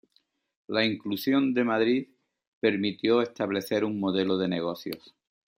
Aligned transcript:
La 0.65 0.83
inclusión 0.83 1.53
de 1.53 1.63
Madrid 1.63 2.07
permitió 2.59 3.21
establecer 3.21 3.85
un 3.85 3.99
modelo 3.99 4.39
de 4.39 4.47
negocios. 4.47 5.13